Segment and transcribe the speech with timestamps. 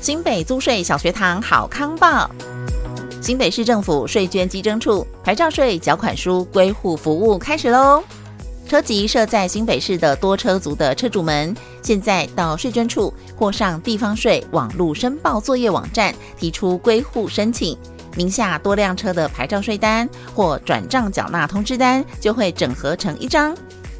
[0.00, 2.30] 新北租税小学堂好康报，
[3.20, 8.02] 新北市政府税捐稽征处牌照税缴款书归户服务开始喽！
[8.66, 17.76] 车籍设在新北市的多车族的车主们，现在到税捐处或上地方税网络申报作业网站提出归户申请，
[18.16, 23.54] 名下多辆车的牌照税单或转账缴纳通知单就会整合成一张，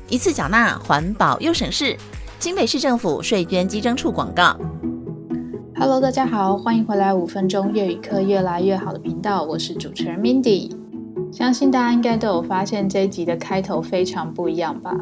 [0.08, 1.94] 一次缴纳，环保又省事。
[2.38, 4.56] 新北市政府税捐稽征处广告。
[5.80, 10.70] Hello，大家好，欢迎回来五分钟粤语课越来越好的频道，我是主持人 Mindy。
[11.32, 14.94] 相信大家应该都有发现这一集的开头非常不一样吧？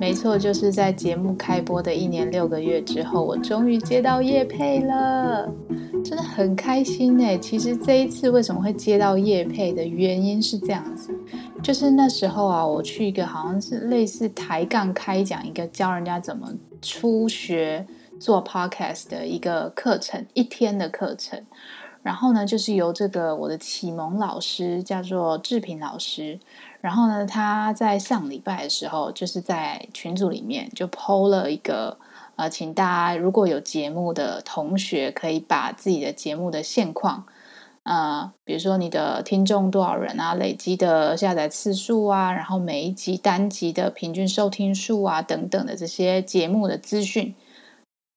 [0.00, 5.48] 没错，就是在节目开播的一年六个月之后，我终于接到叶配了，
[6.04, 7.38] 真的很开心哎。
[7.38, 11.14] 其实这一次为什么会接到叶配的原因是这样子，
[11.62, 17.86] 就是那时候啊，我去一个好像是类似抬杠开讲一个教人家怎么初学。
[18.18, 21.44] 做 podcast 的一个课程，一天的课程，
[22.02, 26.38] 然后呢，就是由这个我的启蒙老师叫做志平老师，
[26.80, 31.98] 然后呢，他在上礼拜的时候，就是在群组里面就 po 了一个，
[32.36, 37.26] 呃，请大家如果有节目的同学，可以把自己的节目的现况，
[37.82, 47.34] 呃，比如说你的听众多少人啊，累积的下载次数啊，然后每一集单集的平均收听数啊，等等的这些节目的资讯。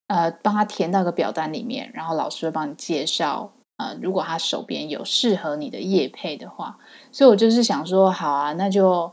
[0.09, 3.51] 呃，帮他填到个表单里面，然后老师会帮你介绍。
[3.77, 6.77] 呃，如果他手边有适合你的业配的话，
[7.13, 9.09] 所以我就是想说，好啊，那就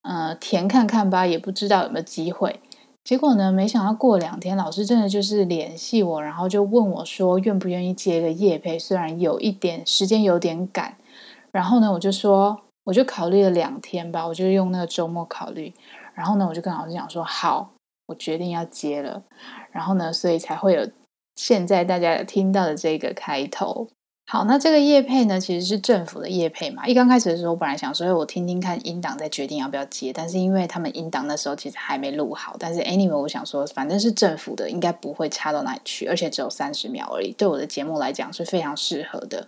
[0.00, 2.60] 呃填看看吧，也不知道有没有机会。
[3.04, 8.78] 结果呢，没想到过两天，老师真的就是联系我，然后就问我说，愿不愿意接个业配？
[8.78, 10.96] 虽然有一点时间有点赶，
[11.52, 15.74] 然后呢，我就说，我就考虑了两天吧，我就用那个周末考虑，
[16.14, 17.75] 然后呢，我就跟老师讲说，好。
[18.06, 19.22] 我决定要接了，
[19.72, 20.88] 然后呢，所以才会有
[21.34, 23.88] 现在大家听到的这个开头。
[24.28, 26.84] 好，那这个业配呢，其实是政府的业配嘛。
[26.86, 30.12] 一刚开始的时候，我本来想说，我听听看音档，再决定要不要接。
[30.12, 39.46] 但是因为他们音档那时候其实还没录好，但是 anyway，我想说，反正是政府的，应该不会差到哪里去，而且只有三十秒而已，对我的节目来讲是非常适合的。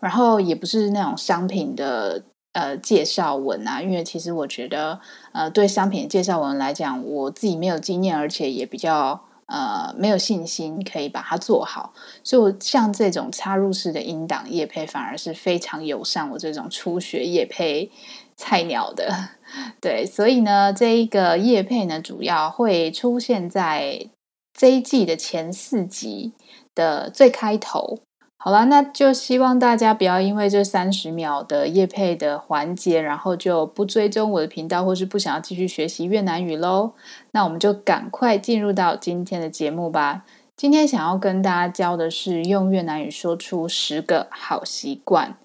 [0.00, 2.22] 然后也不是那种商品的。
[2.58, 4.98] 呃，介绍文啊，因为其实我觉得，
[5.30, 11.92] 呃，对商品介绍文来讲，我自己没有经验，而且也比较呃没有信心可以把它做好，
[12.24, 17.92] 所以像这种插入式的音档叶配，反而是非常友善我这种初学叶配
[18.36, 19.28] 菜鸟的。
[19.80, 24.10] 对，所以呢，这一个叶配呢，主要会出现在
[24.52, 26.32] 这一季的前四集
[26.74, 28.00] 的最开头。
[28.48, 36.92] 好了，那就希望大家不要因为这三十秒的夜配的环节，然后就不追踪我的频道，或是不想要继续学习越南语喽。
[37.32, 40.24] 那我们就赶快进入到今天的节目吧。
[40.56, 45.36] 今天想要跟大家教的是用越南语说出十个好习惯。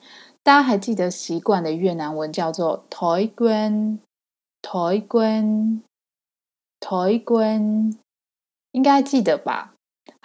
[0.41, 7.97] 大家还记得习惯的越南文叫做 “thói quen”，“thói quen”，“thói quen”，
[8.71, 9.72] 应该记得吧？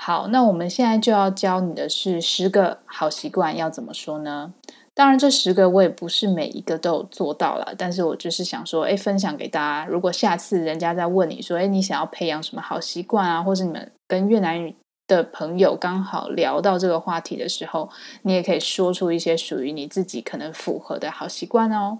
[0.00, 4.54] 好，那我们现在就要教你的是十个好习惯要怎么说呢？
[4.94, 9.86] 当然，这十个我也不是每一个都有做到了，但是我就是想说，哎，分享给大家。
[9.90, 14.74] 如果下次人家在问你说，哎，你想要培养什么好习惯啊，或是你们跟越南语
[15.08, 17.90] 的朋友刚好聊到这个话题的时候，
[18.22, 21.98] 你也可以说出一些属于你自己可能符合的好习惯哦。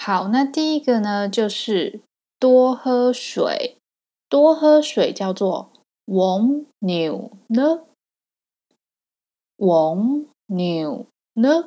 [0.00, 2.00] 好，那第一个呢，就是
[2.40, 3.76] 多喝水。
[4.28, 5.71] 多喝水叫做。
[6.06, 7.80] uống nhiều nước.
[9.56, 11.66] Uống nhiều nước.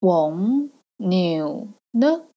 [0.00, 0.66] Uống
[0.98, 2.27] nhiều nước.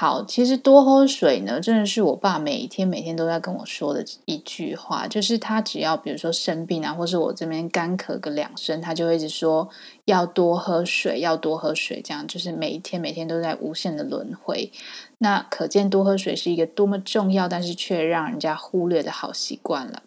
[0.00, 9.68] 好，其实多喝水呢，真的是我爸每一天每天都在跟我说的一句话，就是他只要比如说生病啊，或是我这边干咳个两声，他就会一直说
[10.04, 14.70] 要多喝水，要多喝水，这样就是每一天每天都在无限的轮回。
[15.18, 20.04] 那可见多喝水是一个多么重要，但是却让人家忽略的好习惯了。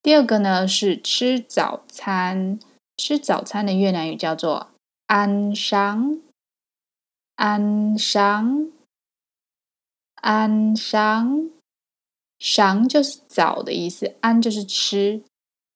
[0.00, 2.60] 第二个呢是吃早餐，
[2.96, 4.68] 吃早餐的越南语叫做
[5.08, 7.98] ăn sáng，ăn
[10.22, 10.22] sáng。
[10.22, 15.22] ăn sáng，sáng 就是早的意思安就是吃，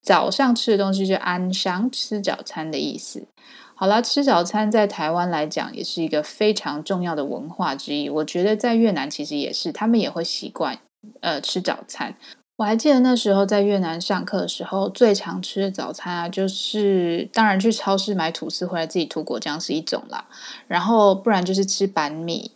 [0.01, 3.27] 早上吃的东西就 ăn sáng，吃早餐的意思。
[3.75, 8.09] 好了，吃早餐在台湾来讲也是一个非常重要的文化之一。
[8.09, 10.79] 我觉得在越南其实也是，他们也会习惯
[11.21, 12.15] 呃吃早餐。
[12.57, 20.25] 我还记得那时候在越南上课的时候，最常吃的早餐啊，就是当然去超市买吐司回来自己涂果酱是一种啦，
[20.67, 22.51] 然后不然就是吃板米。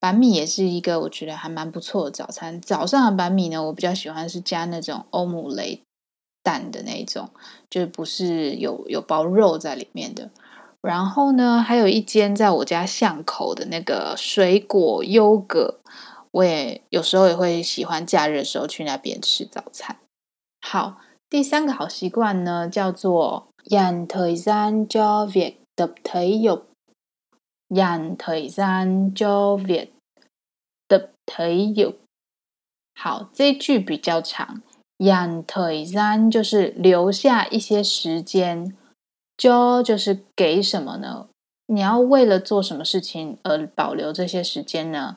[0.00, 2.60] 板米也是一个我觉得还蛮不错的早餐。
[2.60, 5.82] 早上的板米呢，我比较喜欢是加那种欧姆雷
[6.42, 7.28] 蛋的那种，
[7.68, 10.30] 就不是有有包肉在里面的。
[10.80, 15.80] 然后呢，还有一间在我家巷口的那个水果优格，
[16.30, 19.98] 我也有时候也会喜欢假日的时候去那边吃早餐。
[20.62, 20.96] 好，
[21.28, 26.62] 第三个好习惯呢，叫做人 thời gian cho việc tập thể dục，
[27.70, 29.88] 人 thời gian cho việc
[30.88, 31.94] tập thể dục。
[32.94, 34.60] 好，这句比较长，
[34.98, 38.76] 人 thời gian 就是留下一些时间。
[39.36, 41.28] 就就是给什么呢？
[41.64, 45.16] 你要为了做什么事情而保留这些时间呢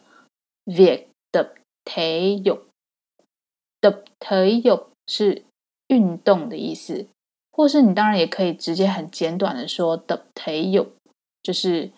[0.66, 5.44] ？Việc tập thể dục，tập thể dục 是
[5.88, 7.08] 运动的意思，
[7.52, 10.94] 或是你当然也可以直接很简短的说 tập thể dục，
[11.42, 11.92] 就是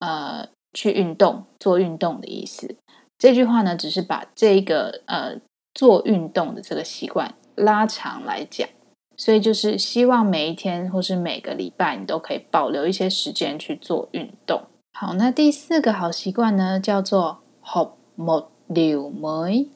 [0.00, 2.76] 呃去运动、做运动的意思。
[3.16, 5.40] 这句话呢，只是把这个呃
[5.72, 8.68] 做运动的这个习惯拉长来讲。
[9.16, 14.62] 所以就是希望每一天或是每个礼拜，你都可以保留一些时间去做运动。
[14.94, 19.68] 好，那第四个好习惯呢，叫做学 một điều mới。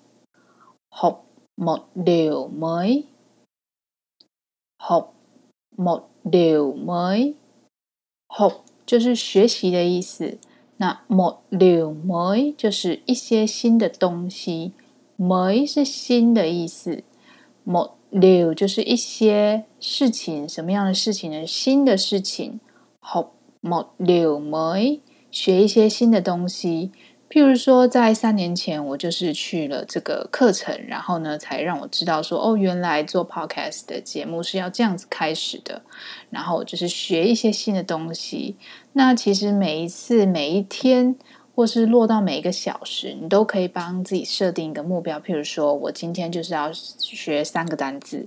[0.91, 1.19] 学
[1.57, 3.05] một điều mới。
[4.79, 5.09] 学
[5.77, 7.35] một điều mới。
[8.31, 10.39] 学就是学习的意思，
[10.77, 14.73] 那 m o d u l m o 就是一些新的东西
[15.17, 17.03] m o 是新的意思
[17.65, 21.47] m o d u l 就是一些事情，什么样的事情呢？
[21.47, 22.61] 新的事情，
[23.01, 23.33] 好
[23.63, 26.91] một điều mới，学一些新的东西。
[27.35, 35.83] 譬如说，在三年前，我就是去了这个课程，然后呢，才让我知道说，哦，原来做 podcast 的节目是要这样子开始的。
[36.31, 38.55] 然后就是学一些新的东西。
[38.93, 41.17] 那其实每一次，每一天。
[41.57, 45.21] 或是落到每一个小时，你都可以帮自己设定一个目标。
[45.21, 48.27] 譬如说，我今天就是要学三个单字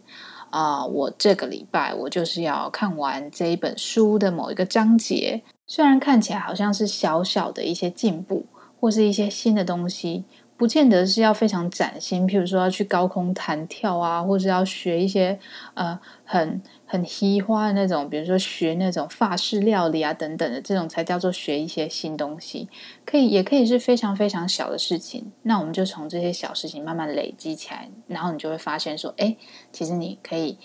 [0.49, 5.41] 啊，我这个礼拜我就是要看完这一本书的某一个章节。
[5.65, 8.45] 虽然看起来好像是小小的一些进步，
[8.79, 10.25] 或是一些新的东西。
[10.55, 15.37] 不见得是要非常崭新，譬如说要去高空弹跳啊，或是要学一些
[15.75, 22.67] 呃很很稀花的那种，比如说学那种法式料理啊等等的，这种才叫做学一些新东西。
[23.05, 25.31] 可以，也可以是非常非常小的事情。
[25.43, 29.37] 那我们就从这些小事情慢慢累积起来，然后你就会发现说，哎，
[29.71, 30.57] 其实你可以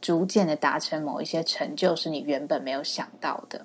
[0.00, 3.64] 逐渐的达成某一些成就，是你原本没有想到的。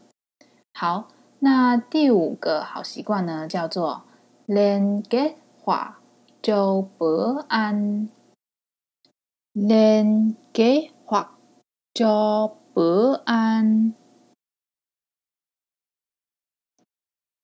[0.74, 1.08] 好，
[1.44, 4.04] 那第五个好习惯呢叫做
[4.48, 5.34] then get
[6.40, 8.08] 周伯安。
[9.56, 10.92] then get
[11.96, 13.96] 周伯安。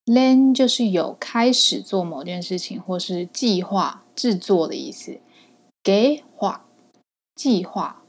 [0.05, 5.19] then 就是有开始做某件事情或是计划制作的意思。
[5.81, 6.67] 给划
[7.33, 8.03] 计划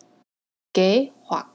[0.70, 1.54] 给划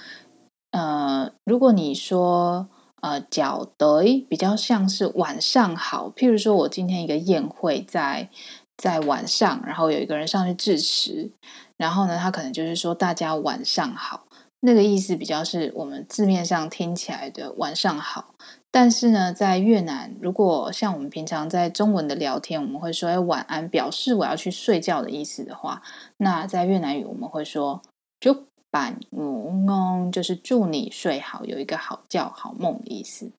[0.71, 2.67] 呃，如果你说
[3.01, 6.11] 呃，角对比较像是晚上好。
[6.15, 8.29] 譬如说我今天一个宴会在
[8.77, 11.31] 在晚上，然后有一个人上去致辞，
[11.77, 14.25] 然后呢，他可能就是说大家晚上好，
[14.61, 18.35] 那个意思比较是我们字面上听起来的晚上好。
[18.71, 25.81] 但是呢，在越南，如果像我们平常在中文的聊天，我们会说“哎，晚安”，表示我要去睡觉的意思的话，
[26.17, 27.81] 那在越南语我们会说
[28.21, 33.31] “祝板 ngủ ngon”，就是祝你睡好，有一个好觉、好梦的意思。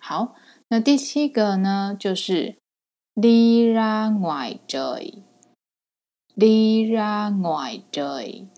[0.00, 0.34] 好，
[0.68, 2.56] 那第七个呢，就是
[3.14, 8.48] “đi ra ngoài chơi”，“đi ra ngoài chơi”，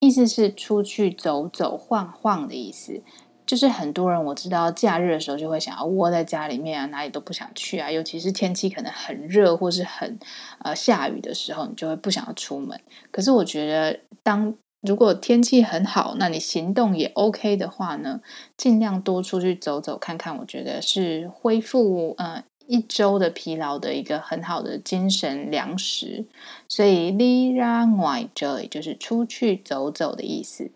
[0.00, 3.02] 意思是出去走走晃晃的意思。
[3.46, 7.88] 就是很多人我知道，假日的时候就会想要窝在家里面啊，哪里都不想去啊。
[7.88, 10.18] 尤其是天气可能很热或是很
[10.58, 12.80] 呃下雨的时候，你就会不想要出门。
[13.12, 14.52] 可是我觉得，当
[14.86, 18.22] 如果天气很好，那你行动也 OK 的话呢，
[18.56, 26.24] 尽量多出去走走看看，我觉得是恢复呃一周的疲劳的一个很好的精神粮食。
[26.68, 30.70] 所以，li ra ngoài Joy，就是出去走走的意思。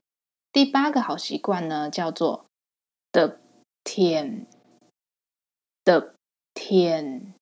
[0.53, 2.45] 第八个好习惯呢，叫做。
[3.13, 3.41] 的
[3.83, 4.47] 天
[5.83, 6.15] 的
[6.55, 7.35] 天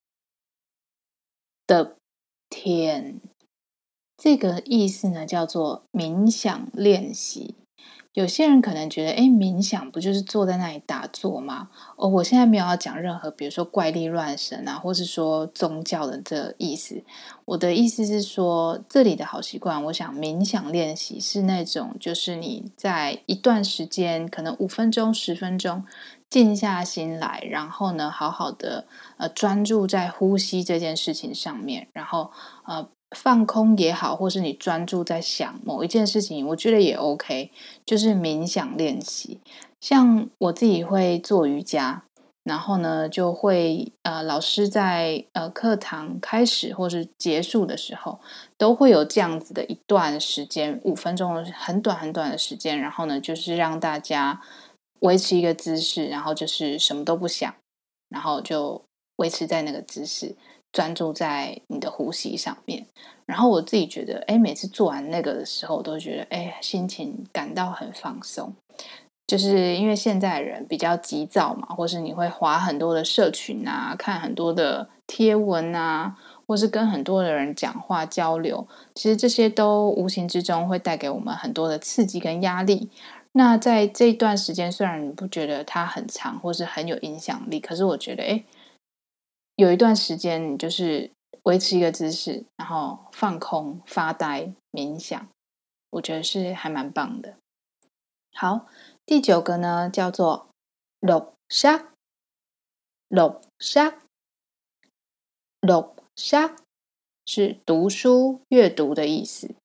[1.67, 1.99] 的
[2.49, 3.21] 天，
[4.19, 7.55] 这个意思呢，叫做冥想练习。
[8.15, 11.69] 有些人可能觉得，哎，冥想不就是坐在那里打坐吗？
[11.97, 17.01] 哦，我现在没有要讲任何，比如说怪力乱神啊，或是说宗教的这意思。
[17.45, 25.85] 我的意思是说，这里的好习惯，我想冥想练习是那种，就是你在一段时间，可能五分钟、十分钟，
[26.29, 32.33] 静下心来，然后呢，好好的呃专注在呼吸这件事情上面，然后
[32.67, 32.89] 呃。
[33.17, 37.51] 放空也好，或是你专注在想某一件事情，我觉得也 OK。
[37.87, 39.41] 就是冥想练习，
[39.81, 42.05] 像我自己会做瑜伽，
[42.45, 48.21] 然后呢，就会呃，老师在呃课堂开始或是结束的时候，
[48.59, 54.41] 都会有这样子的一段时间，五分钟，很短很短的时间，然后呢，就是让大家
[55.01, 57.55] 维持一个姿势，然后就是什么都不想，
[58.11, 58.83] 然后就
[59.17, 60.37] 维持在那个姿势。
[60.73, 62.87] 专注在你的呼吸上面，
[63.27, 68.55] 然后我自己觉得，哎，每次做完那个的时候，我都觉得，哎，心情感到很放松。
[69.27, 82.89] 就是因为现在人比较急躁嘛，或是你会划很多的社群啊，看很多的贴文啊，或是跟很多的人讲话交流，其实这些都无形之中会带给我们很多的刺激跟压力。
[83.33, 88.45] 那在这段时间，虽然你不觉得它很长，或是很有影响力，可是我觉得，哎。
[89.59, 91.11] 有一段时间，你就是
[91.43, 95.29] 维持一个姿势，然后放空、发呆、冥想，
[95.91, 97.35] 我觉得是还蛮棒的。
[98.33, 98.69] 好，
[99.05, 100.47] 第九个呢，叫做
[101.03, 101.89] “录沙”，
[103.11, 103.95] 录沙，
[105.61, 106.55] 录沙
[107.27, 109.57] 是读书、阅读的意思。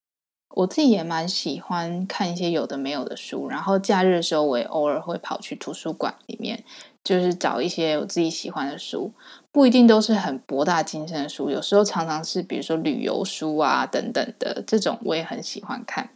[0.56, 6.64] 我自己也蛮喜欢看一些有的没有的书，然后假日的时候，我也偶尔会跑去图书馆里面。
[7.04, 9.12] 就是找一些我自己喜欢的书，
[9.54, 16.10] 不一定都是很博大精深的书，有时候常常是比如说旅游书啊等等的，这种我也很喜欢看。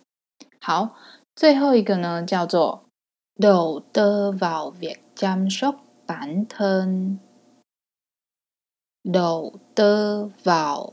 [0.59, 0.95] 好
[1.35, 2.85] 最后一个呢，叫做
[3.35, 4.79] load the 吞。
[9.03, 10.91] 5 5 5 5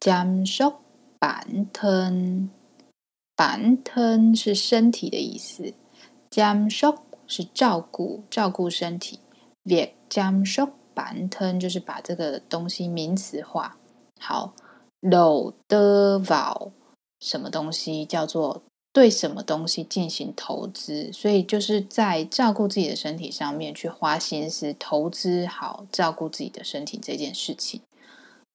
[0.00, 0.74] 5
[1.20, 2.50] 5吞。
[3.36, 5.72] 板吞是身体的意思
[6.32, 6.96] 5 5
[7.28, 9.20] 是照顾照顾身体。
[9.64, 13.76] 5 5 5 bản thân 就是把这个东西名词化。
[14.18, 14.52] 好
[15.00, 16.72] ，đầu tư vào
[17.20, 18.62] 什么东西叫做
[18.92, 27.82] 对什么东西进行投资，所以就是在照顾自己的身体上面去花心思，投资好照顾自己的身体这件事情。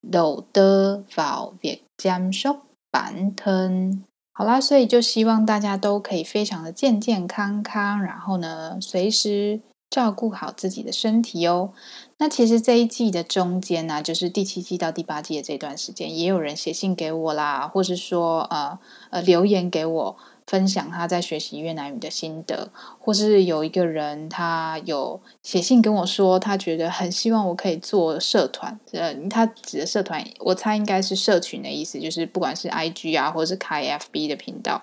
[0.02, 2.58] đầu tư vào việc chăm sóc
[2.92, 4.04] bản thân。
[4.34, 9.62] 好啦，所以就希望大家都可以非常的健健康康，然后呢，随时
[9.94, 11.70] 照顾好自己的身体哦。
[12.18, 18.80] 那其实这一季的中间呢，就是第七季到第八季的这段时间，也有人写信给我啦，或是说呃
[19.12, 20.18] 呃留言给我。
[20.46, 22.70] 分享他在学习越南语的心得，
[23.00, 28.78] 或是有一个人他有写信跟我说，他觉得很希望我可以做社团。
[28.92, 34.82] 呃，他指的社团，我猜应该是社群的意思，就是不管是 IG 啊，或是开 FB 的频道。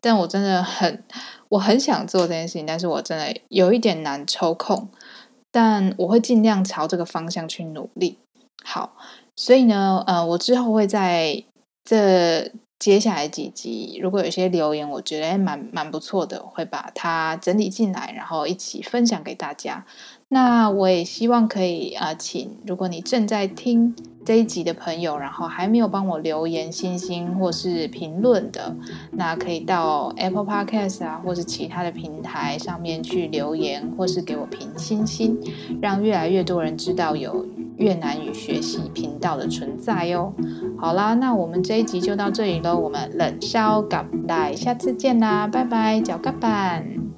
[0.00, 1.02] 但我真的很，
[1.50, 4.88] 我很想做这件事情，但是我真的有一点难抽空。
[5.50, 8.18] 但我会尽量朝这个方向去努力。
[8.64, 8.96] 好，
[9.36, 11.44] 所以呢，呃，我之后会在
[11.84, 12.50] 这。
[12.80, 19.84] 接下来几集，如果有些留言，我觉得蛮蛮不错的，会把它整理进来，然后一起分享给大家。
[20.28, 28.74] 那我也希望可以啊、请如果你正在听这一集的朋友，然后还没有帮我留言星星或是评论的，
[29.12, 35.38] 那可以到 Apple Podcast 啊，或是其他的平台上面去留言，或是给我评星星，
[35.80, 37.46] 让越来越多人知道有
[37.78, 40.32] 越南语学习频道的存在哦。
[40.78, 47.09] 好啦，那我们这一集就到这里喽，我们冷笑咖来，下次见啦，拜拜，脚咖板。